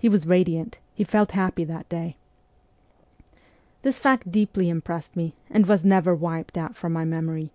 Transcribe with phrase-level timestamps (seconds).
[0.00, 2.16] He was radiant, he felt happy that day.
[3.82, 7.52] This fact deeply impressed me, and was never wiped out from my memory.